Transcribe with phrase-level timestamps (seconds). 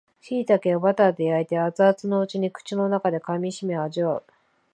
[0.19, 4.23] しいたけをバターで焼いて熱々のうちに口の中で噛みしめ味わう